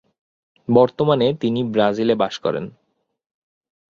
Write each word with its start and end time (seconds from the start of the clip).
বর্তমানে 0.67 1.27
তিনি 1.33 1.59
ব্রাজিল 1.73 2.09
এ 2.09 2.15
বাস 2.21 2.35
করেন। 2.43 2.65